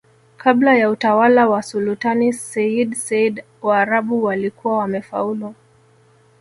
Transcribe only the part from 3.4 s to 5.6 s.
Waarabu walikuwa wamefaulu